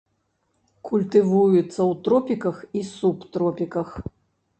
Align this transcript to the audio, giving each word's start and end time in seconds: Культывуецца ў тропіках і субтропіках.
Культывуецца 0.89 1.61
ў 1.89 1.93
тропіках 2.07 2.57
і 2.79 2.81
субтропіках. 2.95 3.93